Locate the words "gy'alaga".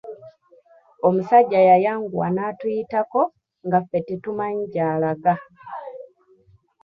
4.73-5.33